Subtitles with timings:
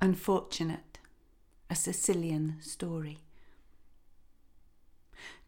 [0.00, 1.00] Unfortunate,
[1.68, 3.18] a Sicilian story.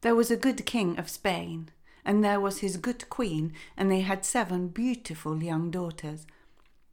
[0.01, 1.71] There was a good king of Spain,
[2.05, 6.27] and there was his good queen, and they had seven beautiful young daughters.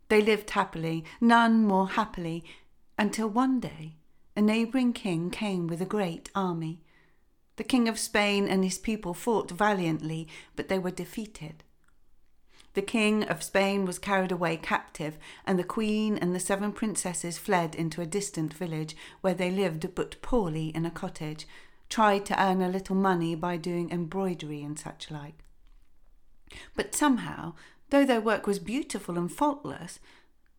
[0.07, 2.43] They lived happily, none more happily,
[2.95, 3.95] until one day
[4.35, 6.81] a neighbouring king came with a great army.
[7.55, 11.63] The king of Spain and his people fought valiantly, but they were defeated.
[12.77, 15.17] The king of Spain was carried away captive,
[15.47, 19.95] and the queen and the seven princesses fled into a distant village where they lived
[19.95, 21.47] but poorly in a cottage,
[21.89, 25.43] tried to earn a little money by doing embroidery and such like.
[26.75, 27.55] But somehow,
[27.89, 29.99] though their work was beautiful and faultless,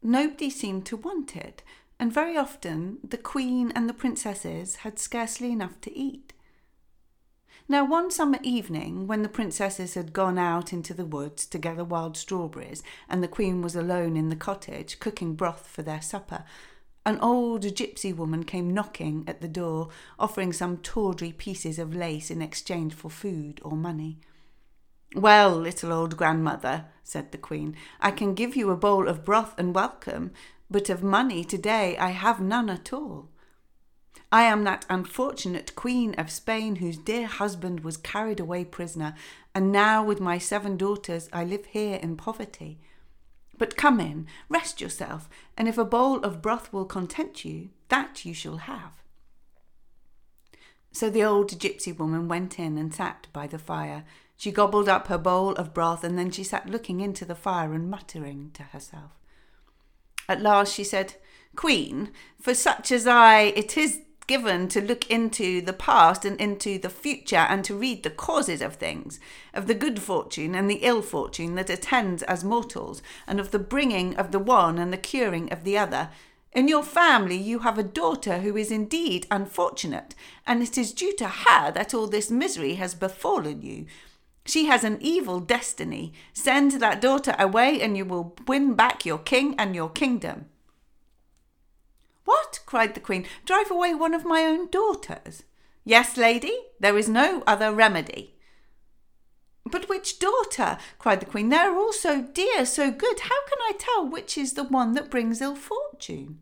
[0.03, 1.63] nobody seemed to want it,
[2.01, 6.33] and very often the queen and the princesses had scarcely enough to eat.
[7.71, 11.85] Now, one summer evening, when the princesses had gone out into the woods to gather
[11.85, 16.45] wild strawberries, and the queen was alone in the cottage cooking broth for their supper,
[17.05, 22.31] an old gypsy woman came knocking at the door, offering some tawdry pieces of lace
[22.31, 24.19] in exchange for food or money.
[25.15, 29.55] Well, little old grandmother, said the queen, I can give you a bowl of broth
[29.59, 30.33] and welcome,
[30.71, 33.29] but of money today I have none at all.
[34.31, 39.15] I am that unfortunate Queen of Spain whose dear husband was carried away prisoner,
[39.55, 42.79] and now with my seven daughters I live here in poverty.
[43.57, 48.27] But come in, rest yourself, and if a bowl of broth will content you, that
[48.27, 49.03] you shall have.
[50.93, 54.05] So the old gypsy woman went in and sat by the fire.
[54.37, 57.73] She gobbled up her bowl of broth, and then she sat looking into the fire
[57.73, 59.13] and muttering to herself.
[60.29, 61.15] At last she said,
[61.57, 66.79] Queen, for such as I, it is given to look into the past and into
[66.79, 69.19] the future and to read the causes of things,
[69.53, 73.59] of the good fortune and the ill fortune that attends as mortals, and of the
[73.59, 76.11] bringing of the one and the curing of the other.
[76.53, 80.15] In your family, you have a daughter who is indeed unfortunate,
[80.47, 83.87] and it is due to her that all this misery has befallen you.
[84.45, 86.13] She has an evil destiny.
[86.33, 90.47] Send that daughter away, and you will win back your king and your kingdom.
[92.29, 92.61] What?
[92.67, 93.25] cried the queen.
[93.47, 95.45] Drive away one of my own daughters?
[95.83, 98.35] Yes, lady, there is no other remedy.
[99.65, 100.77] But which daughter?
[100.99, 101.49] cried the queen.
[101.49, 103.21] They are all so dear, so good.
[103.21, 106.41] How can I tell which is the one that brings ill fortune?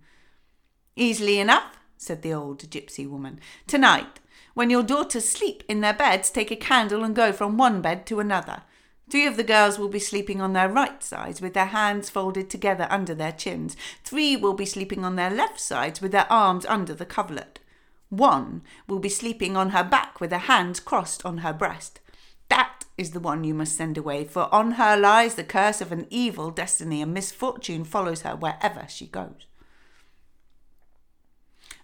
[0.97, 3.39] Easily enough, said the old gypsy woman.
[3.69, 4.19] Tonight,
[4.55, 8.07] when your daughters sleep in their beds, take a candle and go from one bed
[8.07, 8.65] to another.
[9.09, 12.51] Three of the girls will be sleeping on their right sides with their hands folded
[12.51, 13.77] together under their chins.
[14.03, 17.61] Three will be sleeping on their left sides with their arms under the coverlet.
[18.09, 22.01] One will be sleeping on her back with her hands crossed on her breast.
[22.49, 25.93] That is the one you must send away, for on her lies the curse of
[25.93, 29.47] an evil destiny, and misfortune follows her wherever she goes.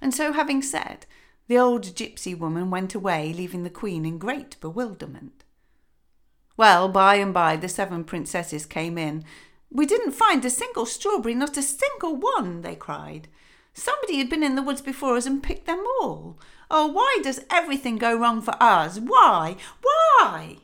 [0.01, 1.07] And so, having said,
[1.47, 5.45] the old gypsy woman went away, leaving the queen in great bewilderment.
[6.57, 9.25] Well, by and by the seven princesses came in.
[9.71, 13.29] We didn't find a single strawberry, not a single one, they cried.
[13.75, 16.39] Somebody had been in the woods before us and picked them all.
[16.71, 18.99] Oh, why does everything go wrong for us?
[18.99, 19.57] Why?
[19.81, 20.59] Why?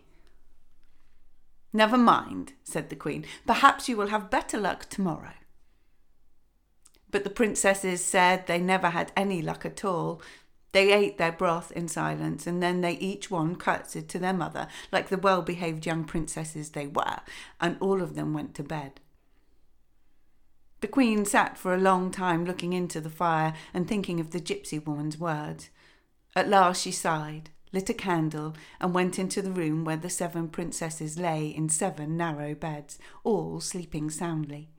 [1.73, 3.25] Never mind, said the queen.
[3.47, 5.35] Perhaps you will have better luck tomorrow.
[7.11, 10.21] But the princesses said they never had any luck at all.
[10.79, 14.69] They ate their broth in silence, and then they each one curtsied to their mother,
[14.93, 17.19] like the well behaved young princesses they were,
[17.61, 19.01] and all of them went to bed.
[20.79, 24.39] The queen sat for a long time looking into the fire and thinking of the
[24.39, 25.71] gypsy woman's words.
[26.37, 30.47] At last she sighed, lit a candle, and went into the room where the seven
[30.47, 34.71] princesses lay in seven narrow beds, all sleeping soundly.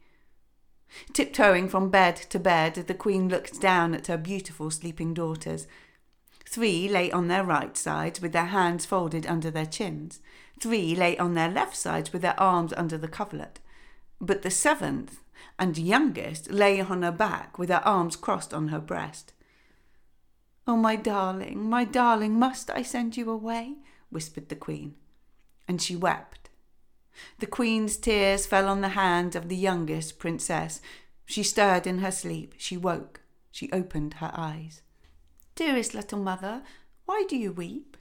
[1.11, 5.67] Tiptoeing from bed to bed, the queen looked down at her beautiful sleeping daughters.
[6.49, 10.19] Three lay on their right sides with their hands folded under their chins.
[10.59, 13.59] Three lay on their left sides with their arms under the coverlet.
[14.19, 15.19] But the seventh
[15.57, 19.33] and youngest lay on her back with her arms crossed on her breast.
[20.67, 23.75] Oh, my darling, my darling, must I send you away?
[24.09, 24.95] whispered the queen.
[25.67, 26.39] And she wept
[27.39, 30.81] the queen's tears fell on the hand of the youngest princess.
[31.25, 32.53] She stirred in her sleep.
[32.57, 33.21] She woke.
[33.51, 34.81] She opened her eyes.
[35.59, 36.63] Dearest little mother,
[37.03, 37.97] why do you weep?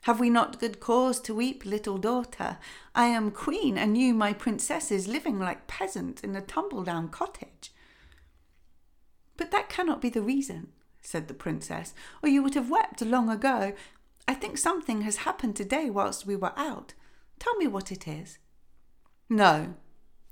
[0.00, 2.58] Have we not good cause to weep, little daughter?
[2.92, 7.70] I am queen, and you, my princesses, living like peasants in a tumble down cottage.
[9.36, 13.30] But that cannot be the reason, said the princess, or you would have wept long
[13.30, 13.72] ago.
[14.26, 16.94] I think something has happened today whilst we were out.
[17.38, 18.38] Tell me what it is.
[19.30, 19.74] No,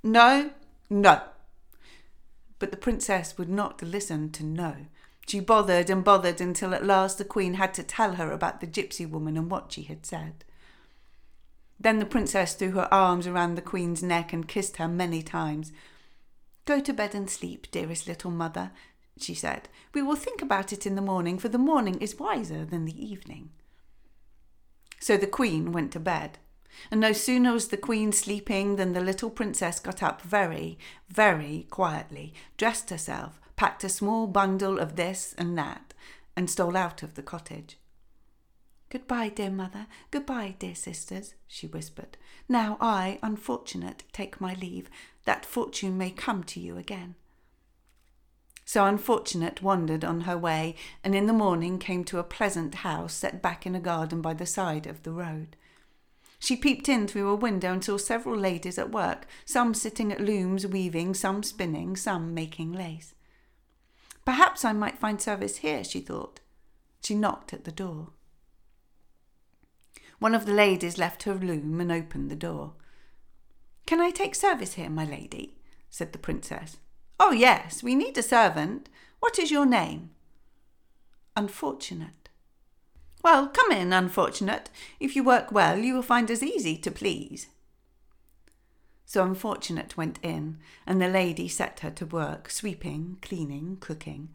[0.03, 0.51] no,
[0.91, 1.23] no.
[2.59, 4.87] but the princess would not listen to no.
[5.27, 8.67] She bothered and bothered until at last the queen had to tell her about the
[8.67, 10.45] gypsy woman and what she had said.
[11.81, 15.73] Then the princess threw her arms around the queen's neck and kissed her many times.
[16.65, 18.71] Go to bed and sleep, dearest little mother,
[19.19, 19.69] she said.
[19.93, 23.05] We will think about it in the morning, for the morning is wiser than the
[23.05, 23.51] evening.
[25.01, 26.39] So the queen went to bed.
[26.91, 30.79] And no sooner was the queen sleeping than the little princess got up very,
[31.09, 35.95] very quietly, dressed herself, packed a small bundle of this and that,
[36.37, 37.79] and stole out of the cottage.
[38.89, 42.17] Goodbye, dear mother, goodbye, dear sisters, she whispered.
[42.49, 44.89] Now I, unfortunate, take my leave,
[45.25, 47.17] that fortune may come to you again.
[48.65, 53.15] So Unfortunate wandered on her way, and in the morning came to a pleasant house
[53.15, 55.57] set back in a garden by the side of the road.
[56.39, 60.21] She peeped in through a window and saw several ladies at work, some sitting at
[60.21, 63.16] looms weaving, some spinning, some making lace.
[64.27, 66.41] Perhaps I might find service here, she thought.
[67.03, 68.09] She knocked at the door.
[70.19, 72.75] One of the ladies left her loom and opened the door.
[73.87, 75.57] Can I take service here, my lady?
[75.89, 76.79] said the princess.
[77.21, 78.89] Oh, yes, we need a servant.
[79.21, 80.11] What is your name?
[81.37, 82.29] Unfortunate.
[83.23, 84.71] Well, come in, unfortunate.
[84.99, 87.47] If you work well, you will find us easy to please.
[89.09, 94.31] So Unfortunate went in, and the lady set her to work, sweeping, cleaning, cooking.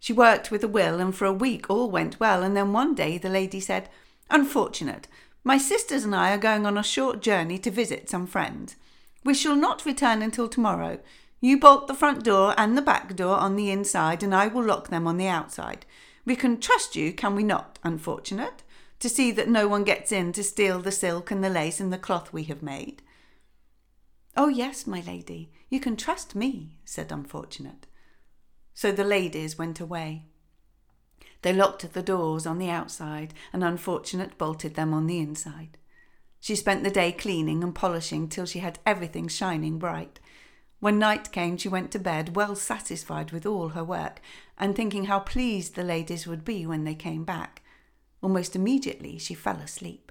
[0.00, 2.94] She worked with a will, and for a week all went well, and then one
[2.94, 3.90] day the lady said,
[4.30, 5.08] Unfortunate,
[5.44, 8.76] my sisters and I are going on a short journey to visit some friends.
[9.24, 10.98] We shall not return until tomorrow.
[11.42, 14.64] You bolt the front door and the back door on the inside, and I will
[14.64, 15.84] lock them on the outside.
[16.24, 18.62] We can trust you, can we not, unfortunate,
[19.00, 21.92] to see that no one gets in to steal the silk and the lace and
[21.92, 23.02] the cloth we have made?
[24.36, 27.86] Oh, yes, my lady, you can trust me, said Unfortunate.
[28.74, 30.26] So the ladies went away.
[31.42, 35.78] They locked the doors on the outside, and Unfortunate bolted them on the inside.
[36.40, 40.18] She spent the day cleaning and polishing till she had everything shining bright,
[40.82, 44.20] when night came, she went to bed, well satisfied with all her work,
[44.58, 47.62] and thinking how pleased the ladies would be when they came back.
[48.20, 50.10] Almost immediately she fell asleep.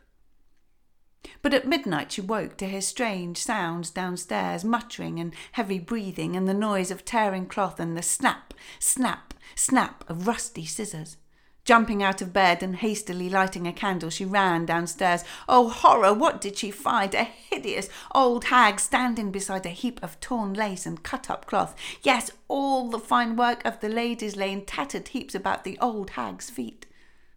[1.42, 6.48] But at midnight she woke to hear strange sounds downstairs, muttering and heavy breathing, and
[6.48, 11.18] the noise of tearing cloth and the snap, snap, snap of rusty scissors.
[11.64, 15.24] Jumping out of bed and hastily lighting a candle, she ran downstairs.
[15.48, 16.12] Oh, horror!
[16.12, 17.14] What did she find?
[17.14, 21.76] A hideous old hag standing beside a heap of torn lace and cut up cloth.
[22.02, 26.12] Yes, all the fine work of the ladies lay in tattered heaps about the old
[26.12, 26.88] hag's feet.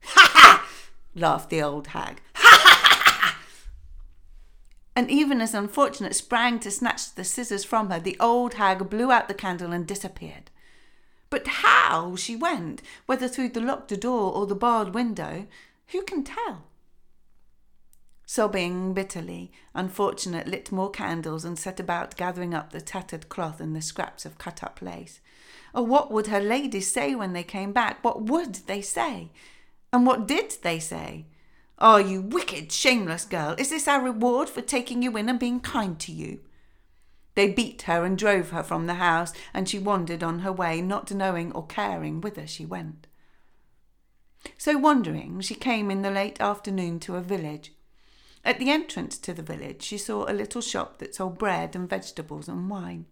[0.05, 0.69] Ha ha!
[1.15, 2.23] laughed the old hag.
[2.35, 2.81] Ha ha!
[4.96, 9.11] And even as Unfortunate sprang to snatch the scissors from her, the old hag blew
[9.11, 10.50] out the candle and disappeared.
[11.31, 15.46] But how she went, whether through the locked door or the barred window,
[15.88, 16.64] who can tell?
[18.25, 23.75] Sobbing bitterly, Unfortunate lit more candles and set about gathering up the tattered cloth and
[23.75, 25.20] the scraps of cut up lace.
[25.75, 28.02] Oh, what would her ladies say when they came back?
[28.02, 29.31] What would they say?
[29.93, 31.26] And what did they say?
[31.79, 35.61] Oh, you wicked, shameless girl, is this our reward for taking you in and being
[35.61, 36.41] kind to you?
[37.35, 40.81] They beat her and drove her from the house, and she wandered on her way,
[40.81, 43.08] not knowing or caring whither she went.
[44.56, 47.72] So wandering, she came in the late afternoon to a village.
[48.44, 51.89] At the entrance to the village, she saw a little shop that sold bread and
[51.89, 53.06] vegetables and wine.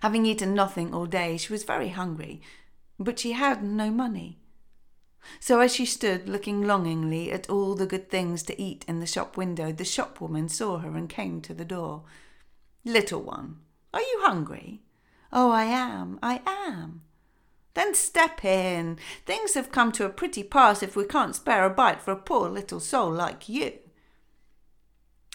[0.00, 2.42] Having eaten nothing all day, she was very hungry,
[2.98, 4.39] but she had no money.
[5.38, 9.06] So as she stood looking longingly at all the good things to eat in the
[9.06, 12.04] shop window, the shopwoman saw her and came to the door.
[12.84, 13.58] Little one,
[13.92, 14.82] are you hungry?
[15.32, 17.02] Oh, I am, I am.
[17.74, 18.98] Then step in.
[19.26, 22.16] Things have come to a pretty pass if we can't spare a bite for a
[22.16, 23.74] poor little soul like you.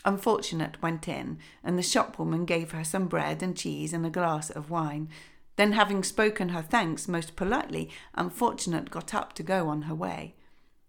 [0.04, 4.50] Unfortunate went in, and the shopwoman gave her some bread and cheese and a glass
[4.50, 5.10] of wine.
[5.56, 10.36] Then, having spoken her thanks most politely, Unfortunate got up to go on her way.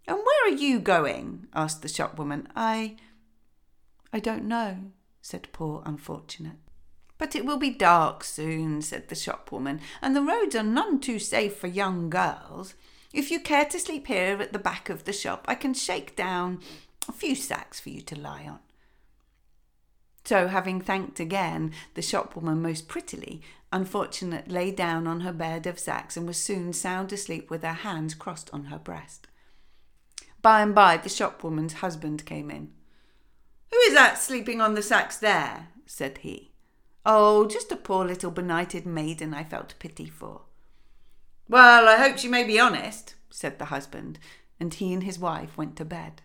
[0.09, 1.47] And where are you going?
[1.55, 2.47] asked the shopwoman.
[2.55, 2.97] I.
[4.13, 6.57] I don't know, said poor Unfortunate.
[7.19, 11.19] But it will be dark soon, said the shopwoman, and the roads are none too
[11.19, 12.75] safe for young girls.
[13.13, 16.15] If you care to sleep here at the back of the shop, I can shake
[16.15, 16.61] down
[17.09, 18.59] a few sacks for you to lie on.
[20.27, 23.43] So, having thanked again the shopwoman most prettily,
[23.73, 27.73] Unfortunate lay down on her bed of sacks and was soon sound asleep with her
[27.73, 29.27] hands crossed on her breast.
[30.41, 32.73] By and by, the shopwoman's husband came in.
[33.73, 35.69] Who is that sleeping on the sacks there?
[35.85, 36.53] said he.
[37.05, 40.43] Oh, just a poor little benighted maiden I felt pity for.
[41.49, 44.19] Well, I hope she may be honest, said the husband,
[44.59, 46.23] and he and his wife went to bed.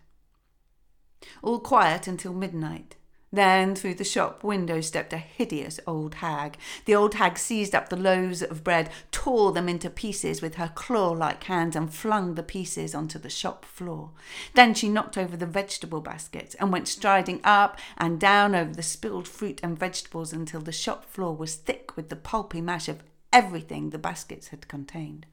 [1.42, 2.96] All quiet until midnight.
[3.32, 6.58] Then through the shop window stepped a hideous old hag.
[6.84, 10.70] The old hag seized up the loaves of bread, tore them into pieces with her
[10.74, 14.10] claw like hands, and flung the pieces onto the shop floor.
[14.52, 18.82] Then she knocked over the vegetable baskets and went striding up and down over the
[18.82, 23.02] spilled fruit and vegetables until the shop floor was thick with the pulpy mash of
[23.32, 25.24] everything the baskets had contained.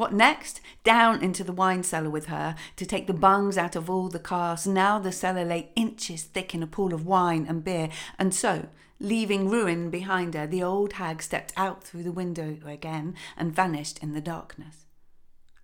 [0.00, 0.62] What next?
[0.82, 4.18] Down into the wine cellar with her to take the bungs out of all the
[4.18, 4.66] casks.
[4.66, 8.68] Now the cellar lay inches thick in a pool of wine and beer, and so,
[8.98, 13.98] leaving ruin behind her, the old hag stepped out through the window again and vanished
[13.98, 14.86] in the darkness.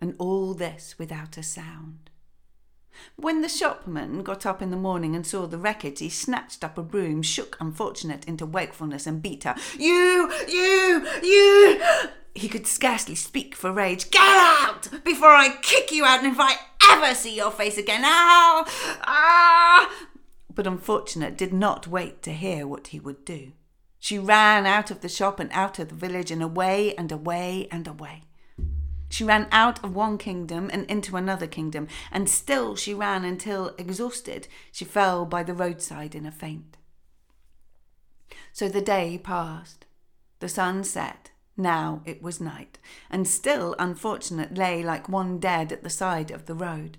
[0.03, 2.11] And all this without a sound.
[3.17, 6.77] When the shopman got up in the morning and saw the wreckage, he snatched up
[6.77, 9.55] a broom, shook Unfortunate into wakefulness, and beat her.
[9.79, 11.81] You, you, you!
[12.37, 14.11] He could scarcely speak for rage.
[14.11, 16.57] Get out before I kick you out, and if I
[16.93, 18.65] ever see your face again, ow!
[19.05, 19.91] Ah!
[20.55, 23.53] But Unfortunate did not wait to hear what he would do.
[23.99, 27.69] She ran out of the shop and out of the village and away and away
[27.71, 28.25] and away.
[29.09, 33.75] She ran out of one kingdom and into another kingdom, and still she ran until,
[33.79, 36.77] exhausted, she fell by the roadside in a faint.
[38.53, 39.87] So the day passed.
[40.41, 42.79] The sun set, now it was night,
[43.11, 46.99] and still Unfortunate lay like one dead at the side of the road.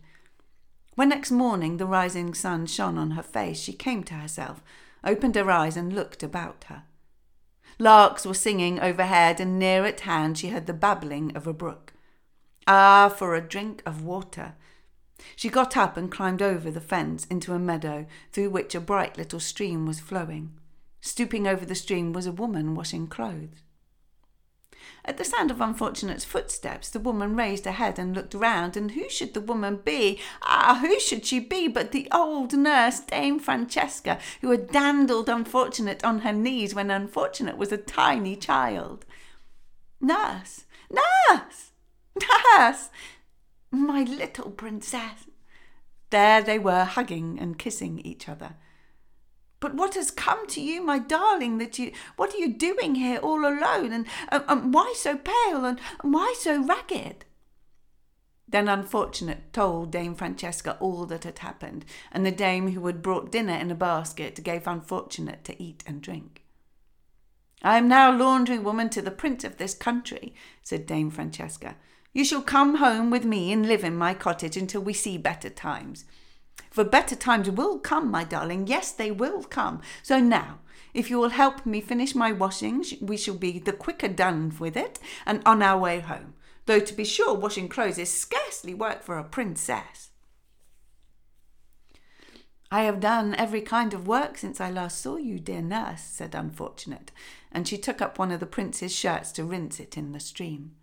[0.96, 4.64] When next morning the rising sun shone on her face, she came to herself,
[5.04, 6.84] opened her eyes, and looked about her.
[7.78, 11.94] Larks were singing overhead, and near at hand she heard the babbling of a brook.
[12.66, 14.56] Ah, for a drink of water!
[15.36, 19.18] She got up and climbed over the fence into a meadow through which a bright
[19.18, 20.54] little stream was flowing.
[21.00, 23.62] Stooping over the stream was a woman washing clothes.
[25.06, 28.92] At the sound of Unfortunate's footsteps, the woman raised her head and looked round, and
[28.92, 30.20] who should the woman be?
[30.42, 36.04] Ah, who should she be but the old nurse, Dame Francesca, who had dandled Unfortunate
[36.04, 39.06] on her knees when Unfortunate was a tiny child.
[40.02, 41.72] Nurse, nurse,
[42.58, 42.90] nurse,
[43.72, 45.28] my little princess.
[46.10, 48.56] There they were, hugging and kissing each other.
[49.60, 53.18] But what has come to you, my darling, that you, what are you doing here
[53.18, 53.92] all alone?
[53.92, 55.66] And, and, and why so pale?
[55.66, 57.26] And, and why so ragged?
[58.48, 63.32] Then Unfortunate told Dame Francesca all that had happened, and the dame who had brought
[63.32, 66.44] dinner in a basket gave Unfortunate to eat and drink.
[67.62, 71.76] I am now laundry woman to the prince of this country, said Dame Francesca.
[72.14, 75.50] You shall come home with me and live in my cottage until we see better
[75.50, 76.06] times.
[76.70, 78.68] For better times will come, my darling.
[78.68, 79.82] Yes, they will come.
[80.04, 80.60] So now,
[80.94, 84.78] if you will help me finish my washing, we shall be the quicker done with
[84.78, 86.34] it and on our way home.
[86.66, 90.10] Though to be sure, washing clothes is scarcely work for a princess.
[92.70, 96.36] I have done every kind of work since I last saw you, dear nurse, said
[96.36, 97.12] Unfortunate,
[97.52, 100.76] and she took up one of the prince's shirts to rinse it in the stream.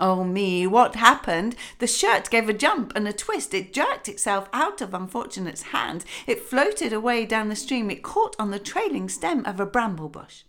[0.00, 1.54] Oh me, what happened?
[1.78, 3.52] The shirt gave a jump and a twist.
[3.52, 6.04] It jerked itself out of Unfortunate's hand.
[6.26, 7.90] It floated away down the stream.
[7.90, 10.44] It caught on the trailing stem of a bramble bush.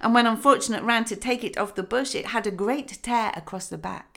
[0.00, 3.32] And when Unfortunate ran to take it off the bush, it had a great tear
[3.36, 4.11] across the back.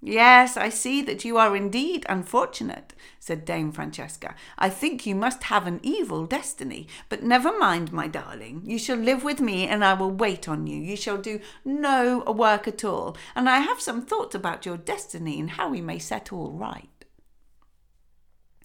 [0.00, 4.36] Yes, I see that you are indeed unfortunate, said Dame Francesca.
[4.56, 6.86] I think you must have an evil destiny.
[7.08, 8.62] But never mind, my darling.
[8.64, 10.80] You shall live with me and I will wait on you.
[10.80, 15.40] You shall do no work at all, and I have some thoughts about your destiny
[15.40, 16.88] and how we may set all right.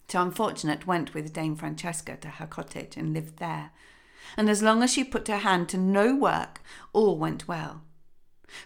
[0.06, 3.72] So Unfortunate went with Dame Francesca to her cottage and lived there.
[4.36, 6.60] And as long as she put her hand to no work,
[6.92, 7.82] all went well.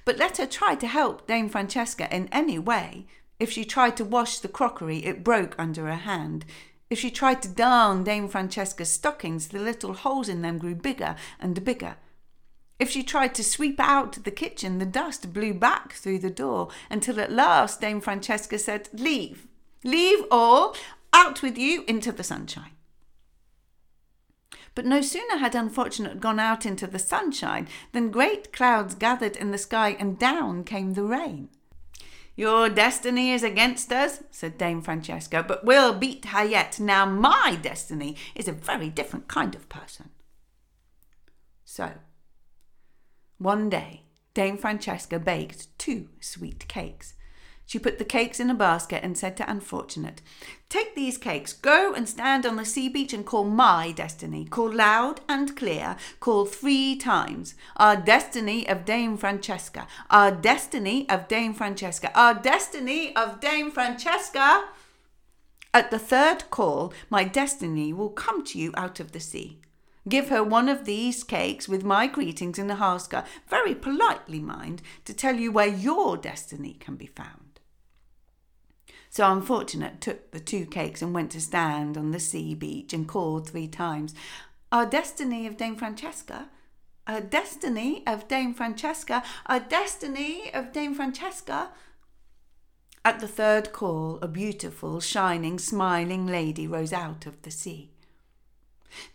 [0.04, 3.06] But let her try to help Dame Francesca in any way.
[3.38, 6.44] If she tried to wash the crockery, it broke under her hand.
[6.90, 11.16] If she tried to darn Dame Francesca's stockings, the little holes in them grew bigger
[11.38, 11.96] and bigger.
[12.78, 16.68] If she tried to sweep out the kitchen, the dust blew back through the door
[16.88, 19.46] until at last Dame Francesca said, Leave,
[19.84, 20.76] leave all,
[21.12, 22.77] out with you into the sunshine.
[24.78, 29.50] But no sooner had Unfortunate gone out into the sunshine than great clouds gathered in
[29.50, 31.48] the sky and down came the rain.
[32.36, 36.78] Your destiny is against us, said Dame Francesca, but we'll beat her yet.
[36.78, 40.10] Now my destiny is a very different kind of person.
[41.64, 41.94] So,
[43.38, 47.14] one day, Dame Francesca baked two sweet cakes.
[47.68, 50.22] She put the cakes in a basket and said to Unfortunate,
[50.70, 54.46] Take these cakes, go and stand on the sea beach and call my destiny.
[54.46, 57.54] Call loud and clear, call three times.
[57.76, 64.64] Our destiny of Dame Francesca, our destiny of Dame Francesca, our destiny of Dame Francesca.
[65.74, 69.60] At the third call, my destiny will come to you out of the sea.
[70.08, 74.80] Give her one of these cakes with my greetings in the haska, very politely, mind,
[75.04, 77.47] to tell you where your destiny can be found.
[79.18, 83.08] So Unfortunate took the two cakes and went to stand on the sea beach and
[83.08, 84.14] called three times,
[84.70, 86.48] Our destiny of Dame Francesca,
[87.04, 91.70] a destiny of Dame Francesca, a destiny of Dame Francesca.
[93.04, 97.90] At the third call, a beautiful, shining, smiling lady rose out of the sea.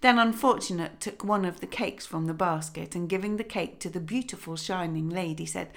[0.02, 3.90] Then Unfortunate took one of the cakes from the basket and giving the cake to
[3.90, 5.70] the beautiful, shining lady, said,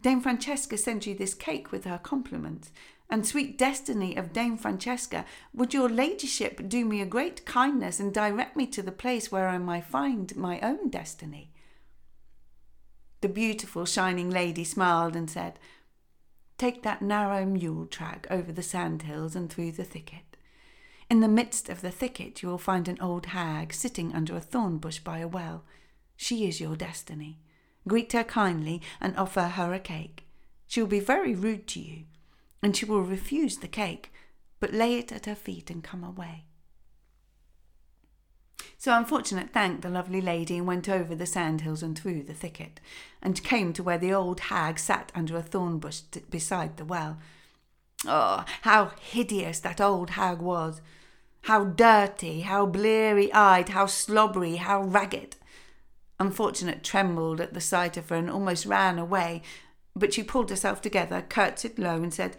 [0.00, 2.72] Dame Francesca sends you this cake with her compliments
[3.10, 5.24] and sweet destiny of Dame Francesca,
[5.54, 9.48] would your ladyship do me a great kindness and direct me to the place where
[9.48, 11.52] I may find my own destiny?
[13.20, 15.58] The beautiful shining lady smiled and said,
[16.58, 20.36] Take that narrow mule track over the sand hills and through the thicket.
[21.08, 24.40] In the midst of the thicket you will find an old hag sitting under a
[24.40, 25.64] thorn bush by a well.
[26.16, 27.38] She is your destiny.
[27.86, 30.26] Greet her kindly and offer her a cake.
[30.66, 32.04] She will be very rude to you
[32.62, 34.12] and she will refuse the cake,
[34.60, 36.44] but lay it at her feet and come away.
[38.80, 42.80] So Unfortunate thanked the lovely lady and went over the sandhills and through the thicket,
[43.20, 46.84] and came to where the old hag sat under a thorn bush t- beside the
[46.84, 47.18] well.
[48.06, 50.80] Oh, how hideous that old hag was!
[51.42, 55.36] How dirty, how bleary eyed, how slobbery, how ragged!
[56.20, 59.42] Unfortunate trembled at the sight of her and almost ran away,
[59.94, 62.36] but she pulled herself together, curtsied low, and said,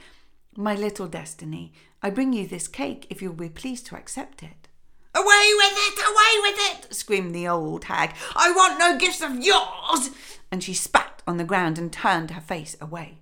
[0.56, 4.68] My little Destiny, I bring you this cake if you'll be pleased to accept it.
[5.16, 6.00] Away with it!
[6.00, 6.94] Away with it!
[6.94, 8.14] screamed the old hag.
[8.36, 10.12] I want no gifts of yours!
[10.52, 13.20] And she spat on the ground and turned her face away.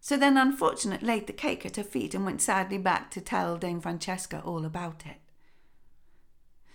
[0.00, 3.56] So then Unfortunate laid the cake at her feet and went sadly back to tell
[3.56, 5.16] Dame Francesca all about it.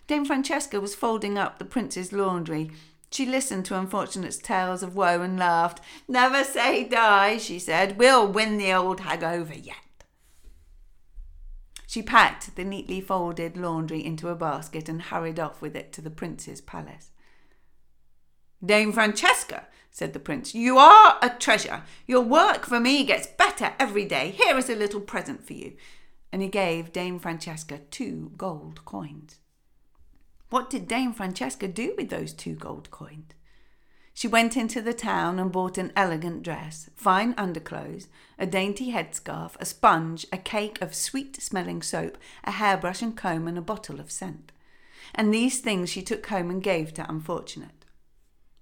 [0.07, 2.71] Dame Francesca was folding up the prince's laundry
[3.11, 5.81] she listened to Unfortunate's tales of woe and laughed.
[6.07, 7.97] Never say die, she said.
[7.97, 9.75] We'll win the old hag over yet.
[11.85, 16.01] She packed the neatly folded laundry into a basket and hurried off with it to
[16.01, 17.11] the prince's palace.
[18.65, 21.83] Dame Francesca, said the prince, you are a treasure.
[22.07, 24.31] Your work for me gets better every day.
[24.31, 25.73] Here is a little present for you.
[26.31, 29.40] And he gave Dame Francesca two gold coins.
[30.51, 33.31] What did Dame Francesca do with those two gold coins?
[34.13, 39.55] She went into the town and bought an elegant dress, fine underclothes, a dainty headscarf,
[39.61, 44.01] a sponge, a cake of sweet smelling soap, a hairbrush and comb, and a bottle
[44.01, 44.51] of scent.
[45.15, 47.85] And these things she took home and gave to Unfortunate.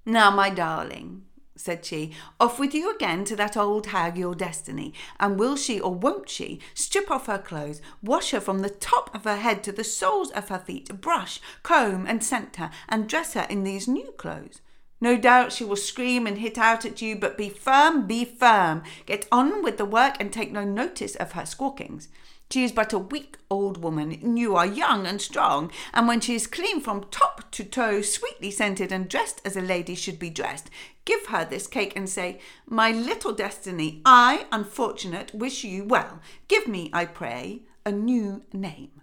[0.05, 1.23] Now, my darling,
[1.59, 5.77] said she, off with you again to that old hag your destiny, and will she
[5.77, 9.61] or won't she strip off her clothes, wash her from the top of her head
[9.61, 13.63] to the soles of her feet, brush, comb, and scent her, and dress her in
[13.63, 14.61] these new clothes?
[15.01, 18.83] No doubt she will scream and hit out at you, but be firm, be firm.
[19.05, 22.07] Get on with the work and take no notice of her squawkings.
[22.51, 26.19] She is but a weak old woman, and you are young and strong, and when
[26.19, 30.17] she is clean from top to toe, sweetly scented, and dressed as a lady should
[30.17, 30.71] be dressed,
[31.05, 36.21] give her this cake and say, My little destiny, I, unfortunate, wish you well.
[36.47, 38.99] Give me, I pray, a new name.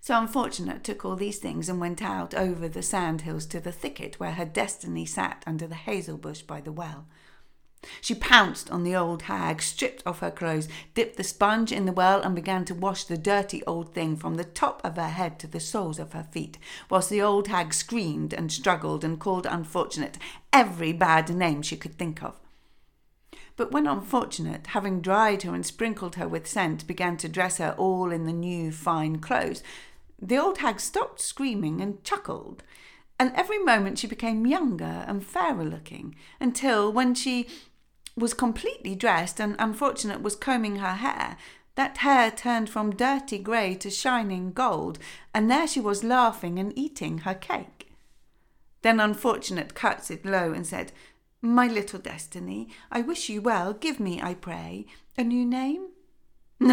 [0.00, 3.70] So Unfortunate took all these things and went out over the sand hills to the
[3.70, 7.06] thicket where her destiny sat under the hazel bush by the well.
[8.00, 11.92] She pounced on the old hag, stripped off her clothes, dipped the sponge in the
[11.92, 15.38] well, and began to wash the dirty old thing from the top of her head
[15.40, 16.58] to the soles of her feet,
[16.90, 20.18] whilst the old hag screamed and struggled and called Unfortunate
[20.52, 22.40] every bad name she could think of.
[23.56, 27.74] But when Unfortunate, having dried her and sprinkled her with scent, began to dress her
[27.78, 29.62] all in the new fine clothes,
[30.20, 32.62] the old hag stopped screaming and chuckled
[33.22, 37.46] and every moment she became younger and fairer looking, until when she
[38.16, 41.36] was completely dressed and unfortunate was combing her hair.
[41.74, 44.98] That hair turned from dirty grey to shining gold,
[45.34, 47.92] and there she was laughing and eating her cake.
[48.82, 50.92] Then Unfortunate curtsied low and said,
[51.40, 53.72] My little Destiny, I wish you well.
[53.72, 55.88] Give me, I pray, a new name.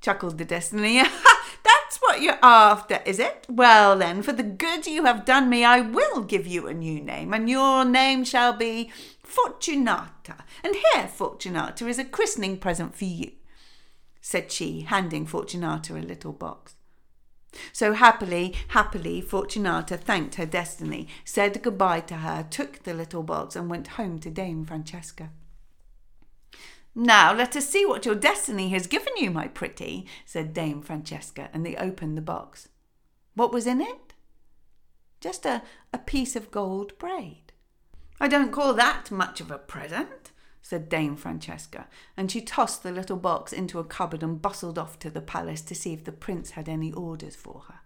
[0.00, 1.02] chuckled the Destiny.
[1.64, 3.46] That's what you're after, is it?
[3.48, 7.00] Well, then, for the good you have done me, I will give you a new
[7.00, 8.90] name, and your name shall be
[9.28, 10.44] Fortunata.
[10.64, 13.32] And here, Fortunata, is a christening present for you,
[14.20, 16.74] said she, handing Fortunata a little box.
[17.72, 23.56] So happily, happily, Fortunata thanked her destiny, said goodbye to her, took the little box,
[23.56, 25.30] and went home to Dame Francesca.
[26.94, 31.48] Now let us see what your destiny has given you, my pretty, said Dame Francesca,
[31.52, 32.68] and they opened the box.
[33.34, 34.14] What was in it?
[35.20, 35.62] Just a,
[35.92, 37.47] a piece of gold braid.
[38.20, 42.92] I don't call that much of a present, said Dame Francesca, and she tossed the
[42.92, 46.12] little box into a cupboard and bustled off to the palace to see if the
[46.12, 47.80] prince had any orders for her.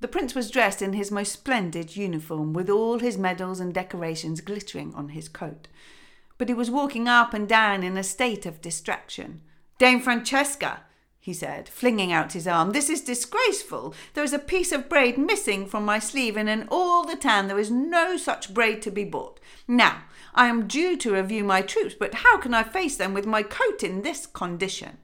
[0.00, 4.40] The prince was dressed in his most splendid uniform, with all his medals and decorations
[4.40, 5.68] glittering on his coat
[6.38, 9.42] but he was walking up and down in a state of distraction.
[9.78, 10.82] Dame Francesca,
[11.26, 13.92] he said, flinging out his arm, this is disgraceful.
[14.14, 17.48] There is a piece of braid missing from my sleeve, and in all the town
[17.48, 19.40] there is no such braid to be bought.
[19.66, 20.04] Now,
[20.36, 23.42] I am due to review my troops, but how can I face them with my
[23.42, 24.98] coat in this condition?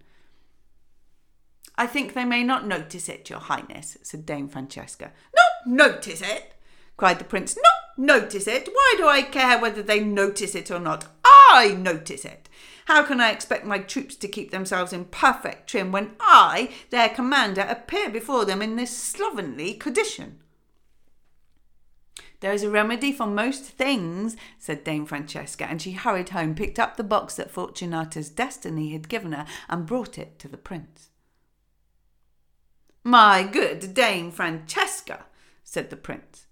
[1.76, 5.10] I think they may not notice it, your highness, said Dame Francesca.
[5.34, 6.54] Not notice it?
[6.96, 7.56] cried the prince.
[7.56, 8.68] Not notice it?
[8.72, 11.06] Why do I care whether they notice it or not?
[11.24, 12.41] I notice it.
[12.86, 17.08] How can I expect my troops to keep themselves in perfect trim when I, their
[17.08, 20.40] commander, appear before them in this slovenly condition?
[22.40, 26.80] There is a remedy for most things, said Dame Francesca, and she hurried home, picked
[26.80, 31.10] up the box that Fortunata's destiny had given her, and brought it to the prince.
[33.04, 35.26] My good Dame Francesca,
[35.62, 36.46] said the prince,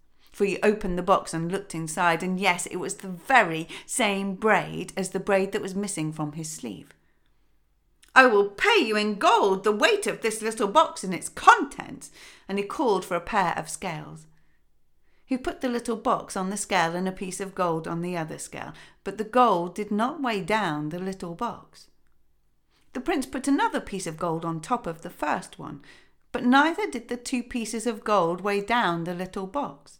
[0.44, 4.92] he opened the box and looked inside, and yes, it was the very same braid
[4.96, 6.94] as the braid that was missing from his sleeve.
[8.14, 12.10] I will pay you in gold the weight of this little box and its contents.
[12.48, 14.26] And he called for a pair of scales.
[15.24, 18.16] He put the little box on the scale and a piece of gold on the
[18.16, 18.72] other scale,
[19.04, 21.86] but the gold did not weigh down the little box.
[22.94, 25.82] The prince put another piece of gold on top of the first one,
[26.32, 29.99] but neither did the two pieces of gold weigh down the little box.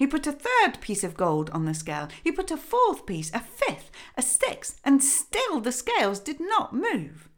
[0.00, 2.08] He put a third piece of gold on the scale.
[2.24, 6.72] He put a fourth piece, a fifth, a sixth, and still the scales did not
[6.72, 7.28] move.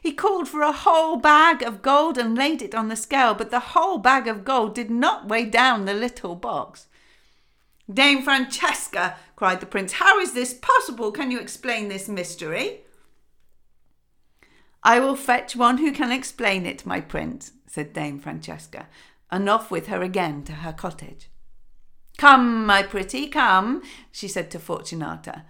[0.00, 3.50] He called for a whole bag of gold and laid it on the scale, but
[3.50, 6.86] the whole bag of gold did not weigh down the little box.
[7.92, 11.10] Dame Francesca, cried the prince, how is this possible?
[11.10, 12.82] Can you explain this mystery?
[14.84, 18.86] I will fetch one who can explain it, my prince, said Dame Francesca,
[19.28, 21.30] and off with her again to her cottage.
[22.16, 25.42] Come, my pretty, come, she said to Fortunata.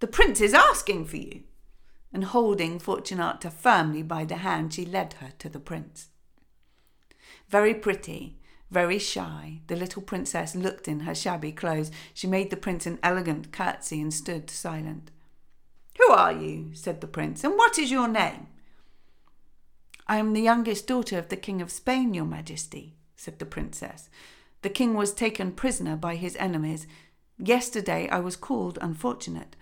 [0.00, 1.42] The prince is asking for you.
[2.12, 6.08] And holding Fortunata firmly by the hand, she led her to the prince.
[7.48, 8.38] Very pretty,
[8.70, 11.90] very shy, the little princess looked in her shabby clothes.
[12.12, 15.10] She made the prince an elegant curtsy and stood silent.
[15.98, 16.70] Who are you?
[16.74, 18.48] said the prince, and what is your name?
[20.06, 24.10] I am the youngest daughter of the King of Spain, your majesty, said the princess.
[24.64, 26.86] The king was taken prisoner by his enemies.
[27.36, 29.56] Yesterday I was called unfortunate,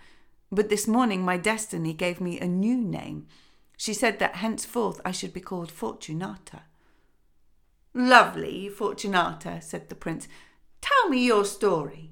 [0.49, 3.27] but this morning my destiny gave me a new name.
[3.75, 6.61] She said that henceforth I should be called Fortunata.
[7.93, 10.29] Lovely, Fortunata, said the prince.
[10.79, 12.11] Tell me your story.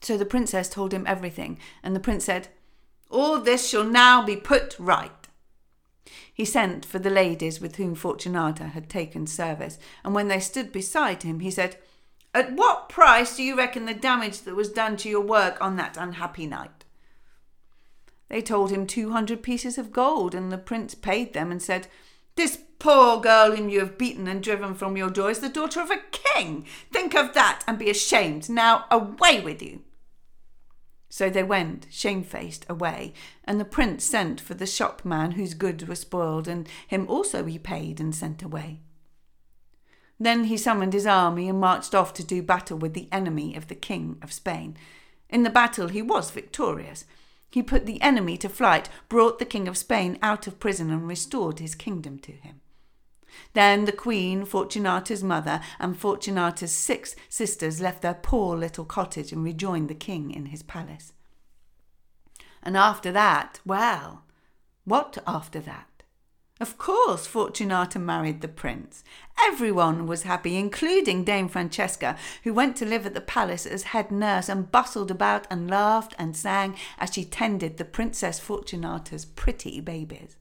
[0.00, 2.50] So the princess told him everything, and the prince said,
[3.10, 5.19] All this shall now be put right.
[6.40, 10.72] He sent for the ladies with whom Fortunata had taken service, and when they stood
[10.72, 11.76] beside him, he said,
[12.32, 15.76] At what price do you reckon the damage that was done to your work on
[15.76, 16.86] that unhappy night?
[18.30, 21.88] They told him two hundred pieces of gold, and the prince paid them and said,
[22.36, 25.82] This poor girl whom you have beaten and driven from your door is the daughter
[25.82, 26.64] of a king.
[26.90, 28.48] Think of that and be ashamed.
[28.48, 29.82] Now away with you.
[31.12, 33.12] So they went, shamefaced, away,
[33.44, 37.58] and the prince sent for the shopman whose goods were spoiled, and him also he
[37.58, 38.80] paid and sent away.
[40.20, 43.66] Then he summoned his army and marched off to do battle with the enemy of
[43.66, 44.76] the king of Spain.
[45.28, 47.04] In the battle he was victorious.
[47.50, 51.08] He put the enemy to flight, brought the king of Spain out of prison, and
[51.08, 52.60] restored his kingdom to him.
[53.52, 59.44] Then the queen, Fortunata's mother, and Fortunata's six sisters left their poor little cottage and
[59.44, 61.12] rejoined the king in his palace.
[62.62, 64.24] And after that, well,
[64.84, 65.86] what after that?
[66.60, 69.02] Of course, Fortunata married the prince.
[69.42, 74.10] Everyone was happy, including Dame Francesca, who went to live at the palace as head
[74.10, 79.80] nurse and bustled about and laughed and sang as she tended the Princess Fortunata's pretty
[79.80, 80.36] babies.